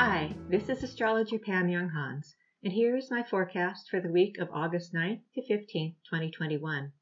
Hi, 0.00 0.32
this 0.48 0.68
is 0.68 0.84
astrologer 0.84 1.40
Pam 1.40 1.66
Younghans, 1.66 2.36
and 2.62 2.72
here 2.72 2.96
is 2.96 3.10
my 3.10 3.24
forecast 3.24 3.90
for 3.90 4.00
the 4.00 4.12
week 4.12 4.38
of 4.38 4.48
August 4.52 4.94
9th 4.94 5.22
to 5.34 5.40
15th, 5.40 5.96
2021. 6.08 6.92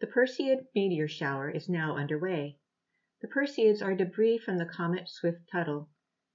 The 0.00 0.06
Perseid 0.06 0.66
meteor 0.74 1.08
shower 1.08 1.48
is 1.48 1.66
now 1.66 1.96
underway. 1.96 2.58
The 3.22 3.28
Perseids 3.28 3.80
are 3.80 3.94
debris 3.94 4.36
from 4.36 4.58
the 4.58 4.66
comet 4.66 5.08
Swift-Tuttle. 5.08 5.88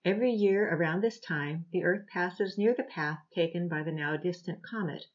Every 0.04 0.32
year 0.32 0.74
around 0.74 1.02
this 1.02 1.20
time, 1.20 1.68
the 1.72 1.84
Earth 1.84 2.08
passes 2.08 2.58
near 2.58 2.74
the 2.74 2.82
path 2.82 3.20
taken 3.32 3.68
by 3.68 3.84
the 3.84 3.92
now 3.92 4.18
distant 4.18 4.64
comet, 4.64 5.06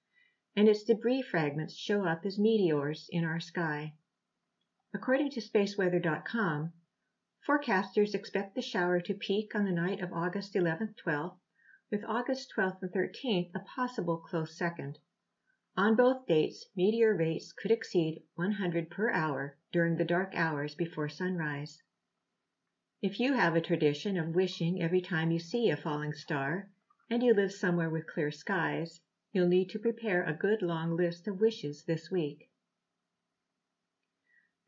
and 0.54 0.68
its 0.68 0.84
debris 0.84 1.22
fragments 1.22 1.74
show 1.74 2.04
up 2.04 2.24
as 2.24 2.38
meteors 2.38 3.08
in 3.10 3.24
our 3.24 3.40
sky. 3.40 3.94
According 4.94 5.30
to 5.30 5.40
spaceweather.com, 5.40 6.74
forecasters 7.50 8.14
expect 8.14 8.54
the 8.54 8.62
shower 8.62 9.00
to 9.00 9.12
peak 9.12 9.56
on 9.56 9.64
the 9.64 9.72
night 9.72 10.00
of 10.00 10.12
August 10.12 10.54
11th 10.54 10.94
12th, 11.04 11.36
with 11.90 12.04
August 12.04 12.52
12th 12.56 12.80
and 12.80 12.92
13th 12.92 13.50
a 13.56 13.58
possible 13.58 14.18
close 14.18 14.56
second. 14.56 14.96
On 15.76 15.96
both 15.96 16.28
dates, 16.28 16.66
meteor 16.76 17.16
rates 17.16 17.52
could 17.52 17.72
exceed 17.72 18.22
100 18.36 18.88
per 18.88 19.10
hour 19.10 19.58
during 19.72 19.96
the 19.96 20.04
dark 20.04 20.32
hours 20.36 20.76
before 20.76 21.08
sunrise. 21.08 21.82
If 23.02 23.18
you 23.18 23.32
have 23.32 23.56
a 23.56 23.60
tradition 23.60 24.16
of 24.16 24.36
wishing 24.36 24.80
every 24.80 25.00
time 25.00 25.32
you 25.32 25.40
see 25.40 25.70
a 25.70 25.76
falling 25.76 26.12
star, 26.12 26.70
and 27.10 27.20
you 27.20 27.34
live 27.34 27.50
somewhere 27.50 27.90
with 27.90 28.06
clear 28.06 28.30
skies, 28.30 29.00
you'll 29.32 29.48
need 29.48 29.70
to 29.70 29.80
prepare 29.80 30.22
a 30.22 30.34
good 30.34 30.62
long 30.62 30.96
list 30.96 31.26
of 31.26 31.40
wishes 31.40 31.82
this 31.82 32.12
week. 32.12 32.48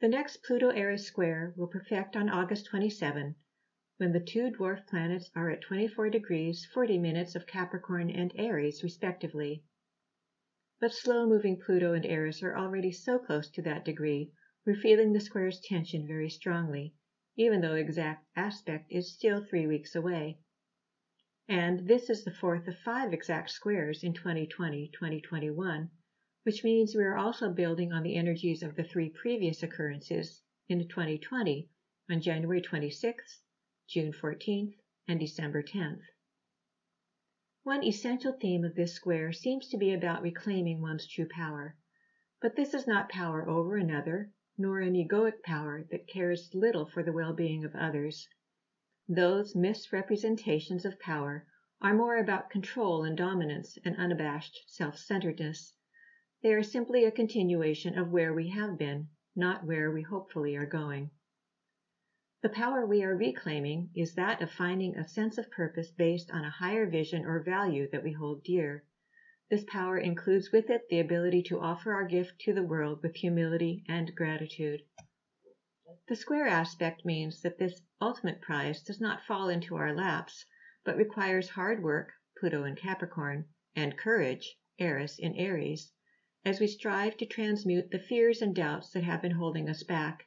The 0.03 0.09
next 0.09 0.43
Pluto-Eris 0.43 1.07
square 1.07 1.55
will 1.57 1.69
perfect 1.69 2.17
on 2.17 2.29
August 2.29 2.67
27, 2.67 3.37
when 3.99 4.11
the 4.11 4.19
two 4.19 4.51
dwarf 4.51 4.85
planets 4.89 5.31
are 5.37 5.49
at 5.49 5.61
24 5.61 6.11
degrees 6.11 6.67
40 6.75 6.99
minutes 6.99 7.37
of 7.37 7.47
Capricorn 7.47 8.11
and 8.11 8.33
Aries, 8.35 8.83
respectively. 8.83 9.63
But 10.81 10.93
slow-moving 10.93 11.61
Pluto 11.61 11.93
and 11.93 12.05
Eris 12.05 12.43
are 12.43 12.59
already 12.59 12.91
so 12.91 13.21
close 13.21 13.49
to 13.51 13.63
that 13.63 13.85
degree, 13.85 14.33
we're 14.67 14.75
feeling 14.75 15.13
the 15.13 15.21
square's 15.21 15.61
tension 15.61 16.05
very 16.05 16.31
strongly, 16.31 16.97
even 17.37 17.61
though 17.61 17.77
exact 17.77 18.27
aspect 18.35 18.91
is 18.91 19.15
still 19.15 19.45
three 19.45 19.69
weeks 19.69 19.95
away. 19.95 20.41
And 21.49 21.87
this 21.87 22.11
is 22.11 22.25
the 22.25 22.35
fourth 22.35 22.67
of 22.67 22.77
five 22.81 23.13
exact 23.13 23.51
squares 23.51 24.03
in 24.03 24.15
2020-2021, 24.15 25.91
which 26.45 26.65
means 26.65 26.95
we 26.97 27.05
are 27.05 27.17
also 27.17 27.49
building 27.51 27.93
on 27.93 28.03
the 28.03 28.17
energies 28.17 28.63
of 28.63 28.75
the 28.75 28.83
three 28.83 29.09
previous 29.09 29.63
occurrences 29.63 30.43
in 30.69 30.89
2020 30.89 31.69
on 32.11 32.21
January 32.21 32.61
26th, 32.61 33.39
June 33.89 34.13
14th, 34.13 34.75
and 35.07 35.21
December 35.21 35.63
10th. 35.63 36.03
One 37.65 37.85
essential 37.85 38.33
theme 38.33 38.65
of 38.65 38.75
this 38.75 38.93
square 38.93 39.33
seems 39.33 39.69
to 39.69 39.77
be 39.77 39.93
about 39.93 40.21
reclaiming 40.21 40.81
one's 40.81 41.07
true 41.07 41.29
power. 41.29 41.77
But 42.41 42.57
this 42.57 42.75
is 42.75 42.89
not 42.89 43.09
power 43.09 43.49
over 43.49 43.77
another, 43.77 44.33
nor 44.59 44.81
an 44.81 44.95
egoic 44.95 45.45
power 45.45 45.85
that 45.93 46.09
cares 46.09 46.53
little 46.55 46.87
for 46.87 47.05
the 47.05 47.13
well 47.13 47.35
being 47.35 47.65
of 47.65 47.77
others. 47.77 48.29
Those 49.09 49.55
misrepresentations 49.55 50.85
of 50.85 50.99
power 50.99 51.47
are 51.81 51.95
more 51.95 52.17
about 52.17 52.51
control 52.51 53.05
and 53.05 53.17
dominance 53.17 53.79
and 53.85 53.97
unabashed 53.97 54.65
self 54.67 54.99
centeredness. 54.99 55.73
They 56.43 56.55
are 56.55 56.65
simply 56.65 57.05
a 57.05 57.13
continuation 57.13 57.97
of 57.97 58.11
where 58.11 58.35
we 58.35 58.49
have 58.49 58.77
been, 58.77 59.11
not 59.37 59.65
where 59.65 59.93
we 59.93 60.03
hopefully 60.03 60.57
are 60.57 60.67
going. 60.67 61.13
The 62.43 62.49
power 62.49 62.85
we 62.85 63.05
are 63.05 63.17
reclaiming 63.17 63.91
is 63.95 64.17
that 64.17 64.43
of 64.43 64.51
finding 64.51 64.97
a 64.97 65.07
sense 65.07 65.39
of 65.39 65.53
purpose 65.53 65.93
based 65.93 66.33
on 66.33 66.45
a 66.45 66.51
higher 66.51 66.91
vision 66.91 67.25
or 67.25 67.45
value 67.45 67.89
that 67.93 68.03
we 68.03 68.11
hold 68.11 68.43
dear. 68.43 68.85
This 69.51 69.63
power 69.69 69.97
includes 69.99 70.51
with 70.51 70.69
it 70.69 70.89
the 70.89 70.99
ability 70.99 71.45
to 71.45 71.61
offer 71.61 71.93
our 71.93 72.05
gift 72.05 72.41
to 72.41 72.53
the 72.53 72.65
world 72.65 73.05
with 73.05 73.15
humility 73.15 73.85
and 73.89 74.13
gratitude. 74.13 74.83
The 76.09 76.17
square 76.17 76.49
aspect 76.49 77.05
means 77.05 77.41
that 77.43 77.59
this 77.59 77.81
ultimate 78.01 78.41
prize 78.41 78.83
does 78.83 79.01
not 79.01 79.23
fall 79.27 79.49
into 79.49 79.77
our 79.77 79.95
laps, 79.95 80.45
but 80.85 80.97
requires 80.97 81.51
hard 81.51 81.85
work, 81.85 82.11
Pluto 82.37 82.65
in 82.65 82.75
Capricorn, 82.75 83.45
and 83.77 83.97
courage, 83.97 84.59
Eris 84.81 85.21
in 85.21 85.37
Aries, 85.37 85.93
as 86.45 86.59
we 86.59 86.67
strive 86.67 87.17
to 87.17 87.25
transmute 87.25 87.91
the 87.93 87.99
fears 88.01 88.43
and 88.43 88.53
doubts 88.53 88.91
that 88.91 89.05
have 89.05 89.23
been 89.23 89.33
holding 89.33 89.69
us 89.69 89.85
back. 89.85 90.27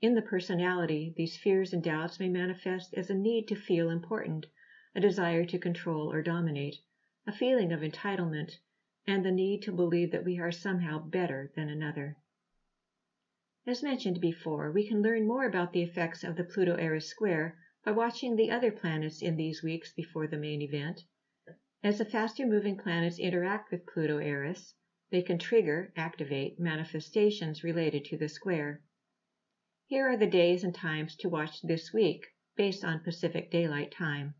In 0.00 0.14
the 0.14 0.22
personality, 0.22 1.12
these 1.16 1.36
fears 1.36 1.72
and 1.72 1.82
doubts 1.82 2.20
may 2.20 2.28
manifest 2.28 2.94
as 2.94 3.10
a 3.10 3.14
need 3.14 3.48
to 3.48 3.56
feel 3.56 3.90
important, 3.90 4.46
a 4.94 5.00
desire 5.00 5.44
to 5.46 5.58
control 5.58 6.12
or 6.12 6.22
dominate, 6.22 6.76
a 7.26 7.32
feeling 7.32 7.72
of 7.72 7.80
entitlement, 7.80 8.52
and 9.04 9.24
the 9.24 9.32
need 9.32 9.62
to 9.62 9.72
believe 9.72 10.12
that 10.12 10.24
we 10.24 10.38
are 10.38 10.52
somehow 10.52 11.00
better 11.00 11.50
than 11.56 11.68
another. 11.68 12.16
As 13.66 13.82
mentioned 13.82 14.20
before, 14.20 14.70
we 14.70 14.86
can 14.86 15.02
learn 15.02 15.26
more 15.26 15.46
about 15.46 15.72
the 15.72 15.82
effects 15.82 16.22
of 16.22 16.36
the 16.36 16.44
Pluto 16.44 16.76
Eris 16.76 17.08
square 17.08 17.58
by 17.84 17.90
watching 17.90 18.36
the 18.36 18.52
other 18.52 18.70
planets 18.70 19.20
in 19.20 19.34
these 19.34 19.64
weeks 19.64 19.92
before 19.92 20.28
the 20.28 20.36
main 20.36 20.62
event. 20.62 21.02
As 21.82 21.98
the 21.98 22.04
faster 22.04 22.46
moving 22.46 22.76
planets 22.76 23.18
interact 23.18 23.72
with 23.72 23.86
Pluto 23.86 24.18
Eris, 24.18 24.74
they 25.12 25.20
can 25.22 25.38
trigger, 25.38 25.92
activate 25.94 26.58
manifestations 26.58 27.62
related 27.62 28.02
to 28.02 28.16
the 28.16 28.30
square. 28.30 28.82
Here 29.84 30.08
are 30.08 30.16
the 30.16 30.26
days 30.26 30.64
and 30.64 30.74
times 30.74 31.14
to 31.16 31.28
watch 31.28 31.60
this 31.60 31.92
week 31.92 32.26
based 32.56 32.82
on 32.82 33.04
Pacific 33.04 33.50
Daylight 33.50 33.92
Time. 33.92 34.34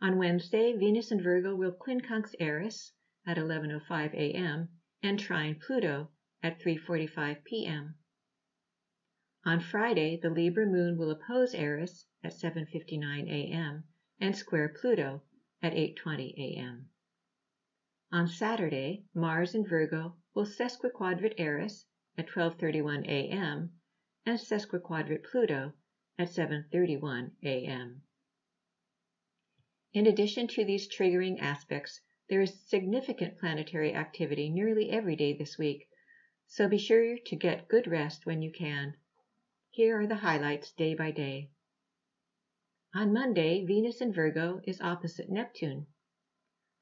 On 0.00 0.16
Wednesday, 0.16 0.74
Venus 0.74 1.10
and 1.10 1.20
Virgo 1.20 1.56
will 1.56 1.72
quincunx 1.72 2.36
Eris 2.38 2.92
at 3.26 3.36
11:05 3.36 4.14
a.m. 4.14 4.68
and 5.02 5.18
trine 5.18 5.58
Pluto 5.58 6.12
at 6.40 6.60
3:45 6.60 7.42
p.m. 7.42 7.96
On 9.44 9.58
Friday, 9.58 10.20
the 10.22 10.30
Libra 10.30 10.66
moon 10.66 10.96
will 10.96 11.10
oppose 11.10 11.52
Eris 11.52 12.06
at 12.22 12.32
7:59 12.32 13.28
a.m. 13.28 13.82
and 14.20 14.36
square 14.36 14.68
Pluto 14.68 15.24
at 15.60 15.72
8:20 15.72 16.34
a.m. 16.38 16.90
On 18.10 18.26
Saturday, 18.26 19.04
Mars 19.12 19.54
in 19.54 19.66
Virgo 19.66 20.16
will 20.32 20.46
sesquiquadrate 20.46 21.34
Eris 21.36 21.84
at 22.16 22.26
12:31 22.26 23.06
a.m. 23.06 23.78
and 24.24 24.38
sesquiquadrate 24.38 25.24
Pluto 25.24 25.74
at 26.18 26.28
7:31 26.28 27.32
a.m. 27.42 28.00
In 29.92 30.06
addition 30.06 30.48
to 30.48 30.64
these 30.64 30.88
triggering 30.88 31.38
aspects, 31.38 32.00
there 32.30 32.40
is 32.40 32.66
significant 32.66 33.36
planetary 33.36 33.92
activity 33.92 34.48
nearly 34.48 34.88
every 34.88 35.14
day 35.14 35.34
this 35.34 35.58
week, 35.58 35.86
so 36.46 36.66
be 36.66 36.78
sure 36.78 37.18
to 37.26 37.36
get 37.36 37.68
good 37.68 37.86
rest 37.86 38.24
when 38.24 38.40
you 38.40 38.50
can. 38.50 38.96
Here 39.68 40.00
are 40.00 40.06
the 40.06 40.14
highlights 40.24 40.72
day 40.72 40.94
by 40.94 41.10
day. 41.10 41.50
On 42.94 43.12
Monday, 43.12 43.66
Venus 43.66 44.00
in 44.00 44.14
Virgo 44.14 44.62
is 44.64 44.80
opposite 44.80 45.28
Neptune 45.28 45.88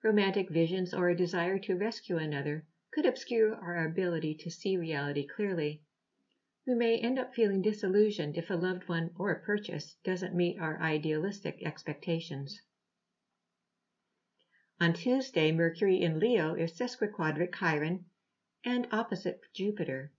romantic 0.03 0.51
visions, 0.51 0.93
or 0.93 1.09
a 1.09 1.17
desire 1.17 1.59
to 1.59 1.75
rescue 1.75 2.17
another 2.17 2.67
could 2.93 3.07
obscure 3.07 3.55
our 3.55 3.87
ability 3.87 4.35
to 4.35 4.51
see 4.51 4.77
reality 4.77 5.27
clearly. 5.27 5.83
We 6.67 6.75
may 6.75 6.99
end 6.99 7.19
up 7.19 7.35
feeling 7.35 7.63
disillusioned 7.63 8.37
if 8.37 8.51
a 8.51 8.55
loved 8.55 8.89
one 8.89 9.11
or 9.17 9.31
a 9.31 9.41
purchase 9.41 9.97
doesn't 10.05 10.35
meet 10.35 10.59
our 10.59 10.81
idealistic 10.83 11.63
expectations. 11.65 12.61
On 14.81 14.93
Tuesday, 14.93 15.53
Mercury 15.53 16.03
in 16.03 16.19
Leo 16.19 16.55
is 16.55 16.77
sesquiquadrate 16.77 17.55
Chiron 17.55 18.05
and 18.65 18.87
opposite 18.93 19.41
Jupiter. 19.55 20.13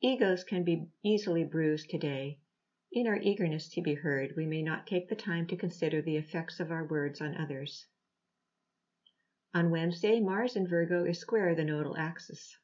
Egos 0.00 0.44
can 0.44 0.62
be 0.62 0.86
easily 1.02 1.42
bruised 1.42 1.90
today. 1.90 2.38
In 2.92 3.06
our 3.06 3.16
eagerness 3.16 3.68
to 3.70 3.82
be 3.82 3.94
heard, 3.94 4.34
we 4.36 4.46
may 4.46 4.62
not 4.62 4.86
take 4.86 5.08
the 5.08 5.16
time 5.16 5.46
to 5.48 5.56
consider 5.56 6.00
the 6.02 6.16
effects 6.16 6.60
of 6.60 6.70
our 6.70 6.84
words 6.84 7.20
on 7.20 7.36
others. 7.36 7.86
On 9.52 9.68
Wednesday, 9.68 10.20
Mars 10.20 10.54
in 10.54 10.68
Virgo 10.68 11.04
is 11.04 11.18
square 11.18 11.56
the 11.56 11.64
nodal 11.64 11.96
axis. 11.96 12.56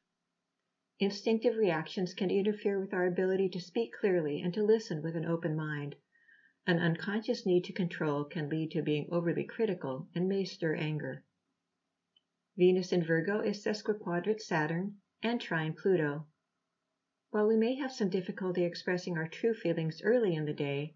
Instinctive 1.01 1.57
reactions 1.57 2.13
can 2.13 2.31
interfere 2.31 2.79
with 2.79 2.93
our 2.93 3.05
ability 3.05 3.49
to 3.49 3.59
speak 3.59 3.91
clearly 3.91 4.39
and 4.39 4.53
to 4.53 4.63
listen 4.63 5.01
with 5.01 5.17
an 5.17 5.25
open 5.25 5.53
mind. 5.53 5.97
An 6.65 6.79
unconscious 6.79 7.45
need 7.45 7.65
to 7.65 7.73
control 7.73 8.23
can 8.23 8.47
lead 8.47 8.71
to 8.71 8.81
being 8.81 9.09
overly 9.11 9.43
critical 9.43 10.07
and 10.15 10.29
may 10.29 10.45
stir 10.45 10.75
anger. 10.75 11.25
Venus 12.55 12.93
in 12.93 13.03
Virgo 13.03 13.41
is 13.41 13.61
sesquiquadrate 13.61 14.39
Saturn 14.39 15.01
and 15.21 15.41
trine 15.41 15.73
Pluto. 15.73 16.25
While 17.31 17.47
we 17.47 17.57
may 17.57 17.75
have 17.75 17.91
some 17.91 18.09
difficulty 18.09 18.63
expressing 18.63 19.17
our 19.17 19.27
true 19.27 19.53
feelings 19.53 20.01
early 20.03 20.35
in 20.35 20.45
the 20.45 20.53
day, 20.53 20.95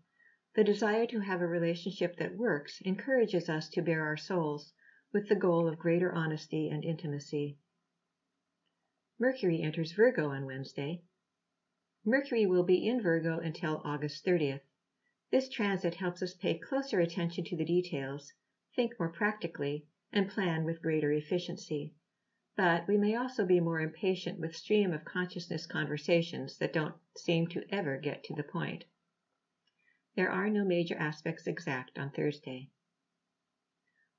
the 0.55 0.63
desire 0.63 1.05
to 1.07 1.19
have 1.19 1.41
a 1.41 1.47
relationship 1.47 2.15
that 2.15 2.37
works 2.37 2.79
encourages 2.79 3.49
us 3.49 3.67
to 3.71 3.81
bare 3.81 4.05
our 4.05 4.15
souls 4.15 4.71
with 5.13 5.27
the 5.27 5.35
goal 5.35 5.67
of 5.67 5.77
greater 5.77 6.13
honesty 6.13 6.69
and 6.69 6.85
intimacy. 6.85 7.57
Mercury 9.19 9.61
enters 9.61 9.91
Virgo 9.91 10.29
on 10.29 10.45
Wednesday. 10.45 11.03
Mercury 12.05 12.45
will 12.45 12.63
be 12.63 12.87
in 12.87 13.01
Virgo 13.01 13.39
until 13.39 13.81
August 13.83 14.25
30th. 14.25 14.61
This 15.29 15.49
transit 15.49 15.95
helps 15.95 16.21
us 16.23 16.33
pay 16.33 16.57
closer 16.57 16.99
attention 16.99 17.43
to 17.45 17.55
the 17.55 17.65
details, 17.65 18.33
think 18.75 18.99
more 18.99 19.11
practically, 19.11 19.85
and 20.11 20.29
plan 20.29 20.63
with 20.63 20.81
greater 20.81 21.11
efficiency. 21.11 21.93
But 22.57 22.87
we 22.87 22.97
may 22.97 23.15
also 23.15 23.45
be 23.45 23.59
more 23.59 23.79
impatient 23.79 24.39
with 24.39 24.55
stream 24.55 24.93
of 24.93 25.05
consciousness 25.05 25.65
conversations 25.65 26.57
that 26.57 26.73
don't 26.73 26.95
seem 27.15 27.47
to 27.47 27.63
ever 27.69 27.97
get 27.97 28.23
to 28.25 28.33
the 28.33 28.43
point. 28.43 28.85
There 30.15 30.29
are 30.31 30.49
no 30.49 30.65
major 30.65 30.95
aspects 30.95 31.47
exact 31.47 31.97
on 31.97 32.11
Thursday. 32.11 32.69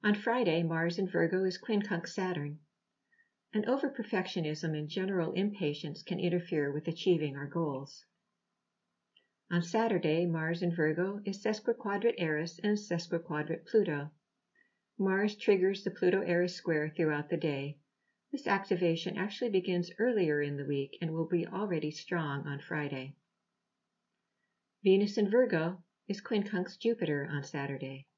On 0.05 0.17
Friday, 0.17 0.65
Mars 0.65 0.99
in 0.99 1.09
Virgo 1.09 1.45
is 1.45 1.59
quincunx 1.59 2.09
Saturn. 2.09 2.59
An 3.55 3.69
over-perfectionism 3.69 4.77
and 4.77 4.89
general 4.89 5.31
impatience 5.35 6.03
can 6.03 6.19
interfere 6.19 6.73
with 6.73 6.89
achieving 6.89 7.37
our 7.37 7.47
goals. 7.47 8.05
On 9.53 9.63
Saturday, 9.63 10.27
Mars 10.27 10.61
in 10.61 10.75
Virgo 10.75 11.21
is 11.25 11.41
sesquiquadrate 11.41 12.17
Eris 12.19 12.59
and 12.65 12.77
sesquiquadrate 12.77 13.65
Pluto. 13.65 14.11
Mars 14.99 15.37
triggers 15.37 15.85
the 15.85 15.93
Pluto-Eris 15.93 16.57
square 16.57 16.93
throughout 16.97 17.31
the 17.31 17.37
day. 17.37 17.79
This 18.33 18.49
activation 18.49 19.17
actually 19.17 19.51
begins 19.51 19.93
earlier 20.01 20.43
in 20.43 20.57
the 20.57 20.67
week 20.67 20.99
and 21.01 21.13
will 21.13 21.29
be 21.29 21.47
already 21.47 21.93
strong 21.93 22.45
on 22.49 22.59
Friday. 22.59 23.15
Venus 24.83 25.17
in 25.17 25.31
Virgo 25.31 25.85
is 26.09 26.21
quincunx 26.21 26.77
Jupiter 26.77 27.29
on 27.31 27.45
Saturday. 27.45 28.09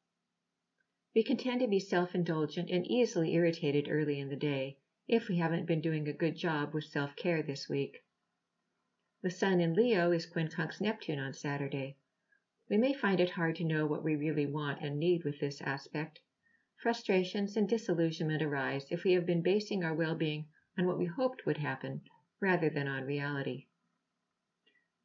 We 1.14 1.22
can 1.22 1.36
tend 1.36 1.60
to 1.60 1.68
be 1.68 1.78
self-indulgent 1.78 2.70
and 2.70 2.84
easily 2.86 3.34
irritated 3.34 3.88
early 3.88 4.18
in 4.18 4.28
the 4.28 4.36
day 4.36 4.78
if 5.06 5.28
we 5.28 5.36
haven't 5.36 5.66
been 5.66 5.80
doing 5.80 6.08
a 6.08 6.12
good 6.12 6.34
job 6.34 6.74
with 6.74 6.86
self-care 6.86 7.40
this 7.42 7.68
week. 7.68 8.04
The 9.22 9.30
Sun 9.30 9.60
in 9.60 9.74
Leo 9.74 10.10
is 10.10 10.26
quincunx 10.26 10.80
Neptune 10.80 11.20
on 11.20 11.32
Saturday. 11.32 11.96
We 12.68 12.78
may 12.78 12.94
find 12.94 13.20
it 13.20 13.30
hard 13.30 13.54
to 13.56 13.64
know 13.64 13.86
what 13.86 14.02
we 14.02 14.16
really 14.16 14.46
want 14.46 14.80
and 14.80 14.98
need 14.98 15.22
with 15.22 15.38
this 15.38 15.60
aspect. 15.62 16.18
Frustrations 16.82 17.56
and 17.56 17.68
disillusionment 17.68 18.42
arise 18.42 18.90
if 18.90 19.04
we 19.04 19.12
have 19.12 19.24
been 19.24 19.42
basing 19.42 19.84
our 19.84 19.94
well-being 19.94 20.48
on 20.76 20.84
what 20.84 20.98
we 20.98 21.06
hoped 21.06 21.46
would 21.46 21.58
happen 21.58 22.02
rather 22.40 22.68
than 22.68 22.88
on 22.88 23.04
reality. 23.04 23.66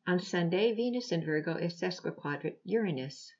On 0.07 0.19
Sunday, 0.19 0.73
Venus 0.73 1.11
in 1.11 1.23
Virgo 1.23 1.56
is 1.56 1.79
sesquiquadrate 1.79 2.57
Uranus. 2.63 3.31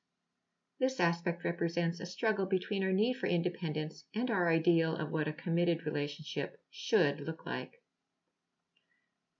This 0.80 0.98
aspect 0.98 1.44
represents 1.44 2.00
a 2.00 2.06
struggle 2.06 2.46
between 2.46 2.82
our 2.82 2.90
need 2.90 3.18
for 3.18 3.26
independence 3.26 4.06
and 4.14 4.30
our 4.30 4.48
ideal 4.48 4.96
of 4.96 5.12
what 5.12 5.28
a 5.28 5.32
committed 5.34 5.84
relationship 5.84 6.58
should 6.70 7.20
look 7.20 7.44
like. 7.44 7.82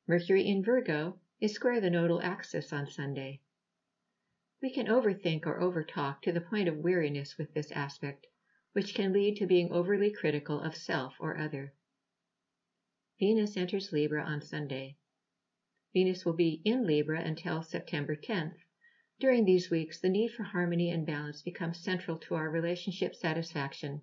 Mercury 0.06 0.46
in 0.46 0.62
Virgo 0.62 1.18
is 1.40 1.54
square 1.54 1.80
the 1.80 1.88
nodal 1.88 2.20
axis 2.20 2.74
on 2.74 2.90
Sunday. 2.90 3.40
We 4.60 4.70
can 4.70 4.86
overthink 4.86 5.46
or 5.46 5.58
overtalk 5.60 6.20
to 6.22 6.32
the 6.32 6.42
point 6.42 6.68
of 6.68 6.76
weariness 6.76 7.38
with 7.38 7.54
this 7.54 7.72
aspect, 7.72 8.26
which 8.74 8.94
can 8.94 9.14
lead 9.14 9.36
to 9.36 9.46
being 9.46 9.72
overly 9.72 10.10
critical 10.10 10.60
of 10.60 10.76
self 10.76 11.14
or 11.18 11.38
other. 11.38 11.72
Venus 13.18 13.56
enters 13.56 13.92
Libra 13.92 14.22
on 14.22 14.42
Sunday. 14.42 14.98
Venus 15.94 16.26
will 16.26 16.34
be 16.34 16.60
in 16.66 16.86
Libra 16.86 17.22
until 17.22 17.62
September 17.62 18.14
10th. 18.14 18.58
During 19.20 19.44
these 19.44 19.68
weeks, 19.68 20.00
the 20.00 20.08
need 20.08 20.28
for 20.32 20.44
harmony 20.44 20.90
and 20.90 21.04
balance 21.04 21.42
becomes 21.42 21.78
central 21.78 22.16
to 22.20 22.36
our 22.36 22.48
relationship 22.48 23.14
satisfaction. 23.14 24.00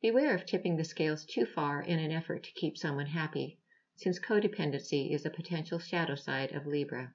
Beware 0.00 0.36
of 0.36 0.46
tipping 0.46 0.76
the 0.76 0.84
scales 0.84 1.26
too 1.26 1.44
far 1.46 1.82
in 1.82 1.98
an 1.98 2.12
effort 2.12 2.44
to 2.44 2.52
keep 2.52 2.78
someone 2.78 3.06
happy 3.06 3.58
since 3.96 4.20
codependency 4.20 5.10
is 5.10 5.26
a 5.26 5.30
potential 5.30 5.80
shadow 5.80 6.14
side 6.14 6.52
of 6.52 6.64
Libra. 6.64 7.12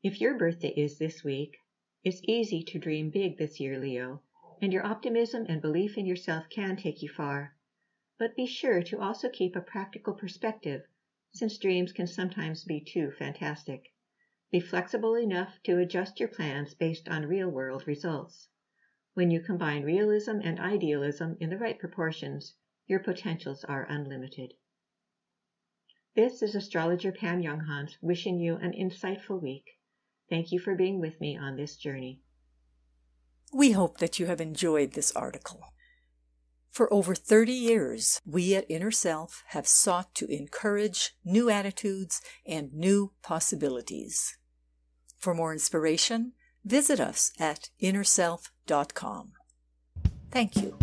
If 0.00 0.20
your 0.20 0.38
birthday 0.38 0.72
is 0.76 0.96
this 0.96 1.24
week, 1.24 1.56
it's 2.04 2.22
easy 2.22 2.62
to 2.62 2.78
dream 2.78 3.10
big 3.10 3.36
this 3.36 3.58
year, 3.58 3.76
Leo, 3.76 4.22
and 4.62 4.72
your 4.72 4.86
optimism 4.86 5.44
and 5.48 5.60
belief 5.60 5.98
in 5.98 6.06
yourself 6.06 6.48
can 6.50 6.76
take 6.76 7.02
you 7.02 7.08
far. 7.08 7.56
But 8.16 8.36
be 8.36 8.46
sure 8.46 8.80
to 8.84 9.00
also 9.00 9.28
keep 9.28 9.56
a 9.56 9.60
practical 9.60 10.14
perspective, 10.14 10.82
since 11.32 11.58
dreams 11.58 11.92
can 11.92 12.06
sometimes 12.06 12.62
be 12.62 12.78
too 12.78 13.10
fantastic. 13.10 13.90
Be 14.54 14.60
flexible 14.60 15.16
enough 15.16 15.58
to 15.64 15.78
adjust 15.78 16.20
your 16.20 16.28
plans 16.28 16.74
based 16.74 17.08
on 17.08 17.26
real 17.26 17.48
world 17.48 17.88
results. 17.88 18.46
When 19.14 19.32
you 19.32 19.40
combine 19.40 19.82
realism 19.82 20.38
and 20.44 20.60
idealism 20.60 21.36
in 21.40 21.50
the 21.50 21.58
right 21.58 21.76
proportions, 21.76 22.54
your 22.86 23.00
potentials 23.00 23.64
are 23.64 23.84
unlimited. 23.88 24.54
This 26.14 26.40
is 26.40 26.54
astrologer 26.54 27.10
Pam 27.10 27.42
Younghans 27.42 27.96
wishing 28.00 28.38
you 28.38 28.54
an 28.54 28.70
insightful 28.70 29.42
week. 29.42 29.64
Thank 30.30 30.52
you 30.52 30.60
for 30.60 30.76
being 30.76 31.00
with 31.00 31.20
me 31.20 31.36
on 31.36 31.56
this 31.56 31.74
journey. 31.74 32.20
We 33.52 33.72
hope 33.72 33.98
that 33.98 34.20
you 34.20 34.26
have 34.26 34.40
enjoyed 34.40 34.92
this 34.92 35.10
article. 35.16 35.64
For 36.70 36.94
over 36.94 37.16
30 37.16 37.50
years, 37.52 38.20
we 38.24 38.54
at 38.54 38.70
Inner 38.70 38.92
Self 38.92 39.42
have 39.48 39.66
sought 39.66 40.14
to 40.14 40.28
encourage 40.28 41.16
new 41.24 41.50
attitudes 41.50 42.22
and 42.46 42.72
new 42.72 43.14
possibilities. 43.20 44.38
For 45.24 45.32
more 45.32 45.54
inspiration, 45.54 46.32
visit 46.66 47.00
us 47.00 47.32
at 47.40 47.70
innerself.com. 47.80 49.32
Thank 50.30 50.56
you. 50.56 50.76